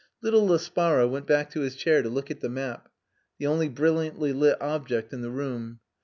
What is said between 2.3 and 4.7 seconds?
at the map, the only brilliantly lit